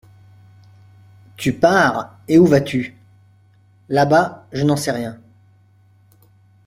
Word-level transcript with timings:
Tu 1.37 1.53
pars, 1.53 2.17
et 2.27 2.39
où 2.39 2.47
vas-tu? 2.47 2.97
Là-bas, 3.87 4.47
je 4.51 4.63
n'en 4.63 4.75
sais 4.75 4.89
rien. 4.89 5.19